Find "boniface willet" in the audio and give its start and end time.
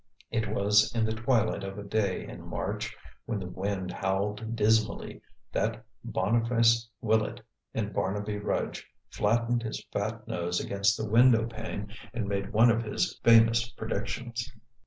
6.03-7.39